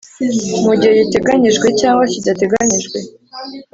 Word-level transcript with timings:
Mu 0.65 0.73
gihe 0.79 0.93
giteganyijwe 1.03 1.67
cyangwa 1.81 2.03
kidateganyijwe 2.11 2.97